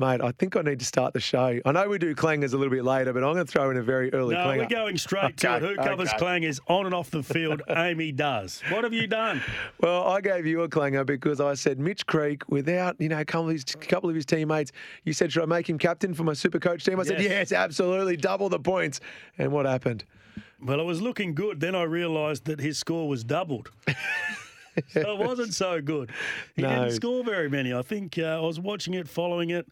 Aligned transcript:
Mate, 0.00 0.22
I 0.22 0.32
think 0.32 0.56
I 0.56 0.62
need 0.62 0.78
to 0.78 0.84
start 0.86 1.12
the 1.12 1.20
show. 1.20 1.60
I 1.62 1.72
know 1.72 1.86
we 1.86 1.98
do 1.98 2.14
clangers 2.14 2.54
a 2.54 2.56
little 2.56 2.70
bit 2.72 2.84
later, 2.84 3.12
but 3.12 3.22
I'm 3.22 3.34
going 3.34 3.44
to 3.44 3.52
throw 3.52 3.70
in 3.70 3.76
a 3.76 3.82
very 3.82 4.10
early 4.14 4.34
No, 4.34 4.44
clanger. 4.44 4.62
we're 4.62 4.68
going 4.70 4.96
straight 4.96 5.36
to 5.36 5.46
it. 5.56 5.62
Okay, 5.62 5.66
Who 5.66 5.76
covers 5.76 6.08
okay. 6.14 6.16
clangers 6.24 6.58
on 6.68 6.86
and 6.86 6.94
off 6.94 7.10
the 7.10 7.22
field? 7.22 7.60
AAMI 7.68 8.16
does. 8.16 8.62
What 8.70 8.84
have 8.84 8.94
you 8.94 9.06
done? 9.06 9.42
Well, 9.78 10.08
I 10.08 10.22
gave 10.22 10.46
you 10.46 10.62
a 10.62 10.70
clanger 10.70 11.04
because 11.04 11.38
I 11.38 11.52
said 11.52 11.78
Mitch 11.78 12.06
Creek, 12.06 12.48
without 12.48 12.96
you 12.98 13.10
know 13.10 13.20
a 13.20 13.26
couple 13.26 13.48
of 13.50 13.52
his, 13.52 13.64
couple 13.64 14.08
of 14.08 14.16
his 14.16 14.24
teammates, 14.24 14.72
you 15.04 15.12
said 15.12 15.30
should 15.32 15.42
I 15.42 15.46
make 15.46 15.68
him 15.68 15.76
captain 15.76 16.14
for 16.14 16.24
my 16.24 16.32
super 16.32 16.58
coach 16.58 16.82
team? 16.82 16.98
I 16.98 17.02
said 17.02 17.20
Yes. 17.20 17.50
yes, 17.50 17.52
absolutely, 17.52 18.16
double 18.16 18.48
the 18.48 18.58
points. 18.58 19.00
And 19.36 19.52
what 19.52 19.66
happened? 19.66 20.06
Well, 20.62 20.80
it 20.80 20.84
was 20.84 21.02
looking 21.02 21.34
good. 21.34 21.60
Then 21.60 21.74
I 21.74 21.82
realised 21.82 22.46
that 22.46 22.58
his 22.60 22.78
score 22.78 23.06
was 23.06 23.22
doubled. 23.22 23.70
so 24.88 25.00
it 25.00 25.18
wasn't 25.18 25.54
so 25.54 25.80
good. 25.80 26.10
He 26.56 26.62
No. 26.62 26.68
didn't 26.70 26.92
score 26.92 27.24
very 27.24 27.48
many. 27.50 27.72
I 27.74 27.82
think 27.82 28.18
uh, 28.18 28.22
I 28.22 28.40
was 28.40 28.60
watching 28.60 28.94
it, 28.94 29.08
following 29.08 29.50
it. 29.50 29.66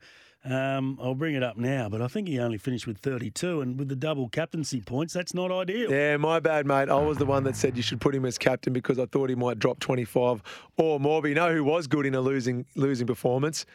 Um, 0.44 0.98
I'll 1.02 1.16
bring 1.16 1.34
it 1.34 1.42
up 1.42 1.56
now, 1.56 1.88
but 1.88 2.00
I 2.00 2.06
think 2.06 2.28
he 2.28 2.38
only 2.38 2.58
finished 2.58 2.86
with 2.86 2.98
32, 2.98 3.60
and 3.60 3.76
with 3.78 3.88
the 3.88 3.96
double 3.96 4.28
captaincy 4.28 4.80
points, 4.80 5.12
that's 5.12 5.34
not 5.34 5.50
ideal. 5.50 5.90
Yeah, 5.90 6.16
my 6.16 6.38
bad, 6.38 6.64
mate. 6.64 6.88
I 6.88 6.94
was 6.94 7.18
the 7.18 7.26
one 7.26 7.42
that 7.44 7.56
said 7.56 7.76
you 7.76 7.82
should 7.82 8.00
put 8.00 8.14
him 8.14 8.24
as 8.24 8.38
captain 8.38 8.72
because 8.72 9.00
I 9.00 9.06
thought 9.06 9.30
he 9.30 9.34
might 9.34 9.58
drop 9.58 9.80
25 9.80 10.42
or 10.76 11.00
more. 11.00 11.20
But 11.20 11.28
you 11.28 11.34
know 11.34 11.52
who 11.52 11.64
was 11.64 11.88
good 11.88 12.06
in 12.06 12.14
a 12.14 12.20
losing 12.20 12.66
losing 12.76 13.06
performance? 13.06 13.66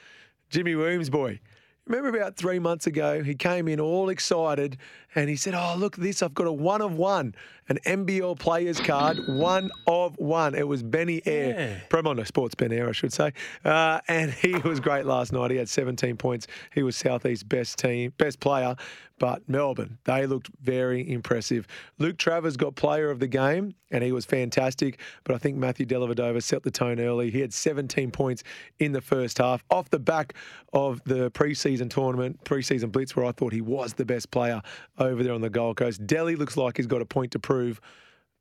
Jimmy 0.50 0.74
Williams, 0.76 1.10
boy. 1.10 1.42
Remember 1.86 2.18
about 2.18 2.38
three 2.38 2.60
months 2.60 2.88
ago, 2.88 3.24
he 3.24 3.36
came 3.36 3.68
in 3.68 3.80
all 3.80 4.08
excited 4.08 4.78
and 5.16 5.30
he 5.30 5.36
said, 5.36 5.54
Oh, 5.54 5.76
look, 5.78 5.98
this, 5.98 6.24
I've 6.24 6.34
got 6.34 6.48
a 6.48 6.52
one 6.52 6.82
of 6.82 6.94
one, 6.94 7.36
an 7.68 7.78
NBL 7.86 8.40
players 8.40 8.80
card, 8.80 9.20
one 9.28 9.70
of 9.86 10.18
one. 10.18 10.56
It 10.56 10.66
was 10.66 10.82
Benny 10.82 11.22
Ayre, 11.26 11.82
Yeah. 11.92 12.24
Sports 12.24 12.56
Ben 12.56 12.72
Ayre, 12.72 12.88
I 12.88 12.94
should 12.94 13.12
say. 13.12 13.34
Uh, 13.66 14.00
and 14.08 14.32
he 14.44 14.56
was 14.56 14.80
great 14.80 15.06
last 15.06 15.34
night. 15.34 15.52
He 15.52 15.58
had 15.58 15.68
17 15.68 16.16
points. 16.16 16.48
He 16.74 16.84
was 16.84 16.96
Southeast 16.96 17.50
best 17.50 17.78
team, 17.78 18.14
best 18.18 18.40
player. 18.40 18.78
But 19.24 19.48
Melbourne, 19.48 20.00
they 20.04 20.26
looked 20.26 20.50
very 20.62 21.10
impressive. 21.10 21.66
Luke 21.98 22.18
Travers 22.18 22.58
got 22.58 22.76
player 22.76 23.10
of 23.10 23.20
the 23.20 23.28
game, 23.28 23.74
and 23.90 24.04
he 24.04 24.12
was 24.12 24.26
fantastic. 24.26 25.00
But 25.24 25.34
I 25.34 25.38
think 25.38 25.56
Matthew 25.56 25.86
Dellavedova 25.86 26.44
set 26.44 26.64
the 26.64 26.70
tone 26.70 27.00
early. 27.00 27.32
He 27.32 27.40
had 27.40 27.54
17 27.54 28.12
points 28.12 28.44
in 28.80 28.92
the 28.92 29.00
first 29.00 29.38
half, 29.38 29.64
off 29.70 29.90
the 29.92 29.98
back 29.98 30.34
of 30.74 31.02
the 31.06 31.32
preseason 31.32 31.90
tournament, 31.90 32.44
preseason 32.44 32.92
blitz, 32.92 33.16
where 33.16 33.24
I 33.26 33.32
thought 33.32 33.54
he 33.54 33.62
was 33.62 33.94
the 33.94 34.04
best 34.04 34.30
player 34.30 34.62
over 34.98 35.24
there 35.24 35.32
on 35.32 35.40
the 35.40 35.50
Gold 35.50 35.78
Coast. 35.78 36.06
Delly 36.06 36.38
looks 36.38 36.58
like 36.58 36.76
he's 36.76 36.86
got 36.88 37.02
a 37.02 37.06
point 37.06 37.32
to 37.32 37.40
prove 37.40 37.80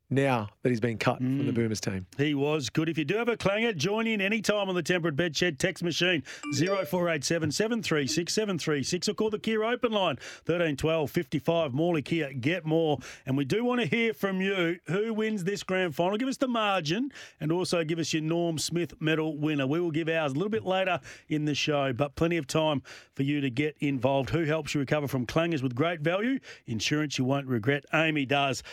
now 0.09 0.49
that 0.61 0.69
he's 0.69 0.79
been 0.79 0.97
cut 0.97 1.17
from 1.17 1.45
the 1.45 1.51
mm. 1.51 1.55
Boomers 1.55 1.81
team. 1.81 2.05
He 2.17 2.33
was 2.33 2.69
good. 2.69 2.89
If 2.89 2.97
you 2.97 3.05
do 3.05 3.15
have 3.17 3.29
a 3.29 3.37
clanger, 3.37 3.73
join 3.73 4.07
in 4.07 4.21
anytime 4.21 4.69
on 4.69 4.75
the 4.75 4.83
Temperate 4.83 5.15
Bedshed 5.15 5.57
text 5.57 5.83
machine 5.83 6.23
0487 6.53 7.51
736 7.51 8.33
736 8.33 9.09
or 9.09 9.13
call 9.13 9.29
the 9.29 9.39
Kia 9.39 9.63
open 9.63 9.91
line 9.91 10.17
1312 10.45 11.09
55 11.09 11.73
Morley 11.73 12.01
Kia. 12.01 12.33
Get 12.33 12.65
more. 12.65 12.99
And 13.25 13.37
we 13.37 13.45
do 13.45 13.63
want 13.63 13.81
to 13.81 13.87
hear 13.87 14.13
from 14.13 14.41
you. 14.41 14.79
Who 14.85 15.13
wins 15.13 15.43
this 15.43 15.63
grand 15.63 15.95
final? 15.95 16.17
Give 16.17 16.27
us 16.27 16.37
the 16.37 16.47
margin 16.47 17.11
and 17.39 17.51
also 17.51 17.83
give 17.83 17.99
us 17.99 18.13
your 18.13 18.23
Norm 18.23 18.57
Smith 18.57 18.93
medal 19.01 19.37
winner. 19.37 19.67
We 19.67 19.79
will 19.79 19.91
give 19.91 20.09
ours 20.09 20.31
a 20.31 20.35
little 20.35 20.49
bit 20.49 20.65
later 20.65 20.99
in 21.27 21.45
the 21.45 21.55
show, 21.55 21.93
but 21.93 22.15
plenty 22.15 22.37
of 22.37 22.47
time 22.47 22.81
for 23.15 23.23
you 23.23 23.41
to 23.41 23.49
get 23.49 23.75
involved. 23.79 24.29
Who 24.29 24.43
helps 24.43 24.73
you 24.73 24.79
recover 24.79 25.07
from 25.07 25.25
clangers 25.25 25.63
with 25.63 25.75
great 25.75 26.01
value? 26.01 26.39
Insurance 26.67 27.17
you 27.17 27.25
won't 27.25 27.47
regret. 27.47 27.85
AAMI 27.93 28.27
does. 28.27 28.63